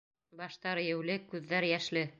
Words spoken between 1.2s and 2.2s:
күҙҙәр йәшле...